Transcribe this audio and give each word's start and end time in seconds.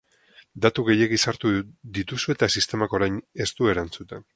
Datu 0.65 0.85
gehiegi 0.87 1.19
sartu 1.27 1.53
dituzu 1.99 2.35
eta 2.37 2.53
sistemak 2.59 3.01
orain 3.01 3.25
ez 3.47 3.53
du 3.61 3.75
erantzuten. 3.77 4.27